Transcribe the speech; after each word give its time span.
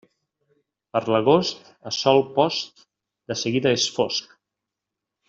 Per 0.95 1.01
l'agost, 1.15 1.67
a 1.91 1.93
sol 1.99 2.23
post, 2.41 2.81
de 3.33 3.39
seguida 3.45 3.75
és 3.81 3.87
fosc. 3.99 4.35